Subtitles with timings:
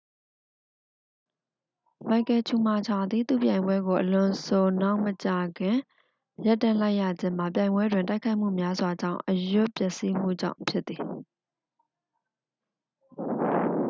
[2.05, 5.77] မိုက်ကယ်ချူမာချာသည် သူ့ပြိုင်ပွဲကို အလွန်ဆိုနောက်မကြာခင်
[6.45, 11.01] ရပ်တန့်လိုက်ရခြင်းမှာ ပြိုင်ပွဲတွင် တိုက်ခိုက်မှုများစွာကြောင့် အရွတ်ပျက်စီးမှုကြောင့်ဖြစ်သည်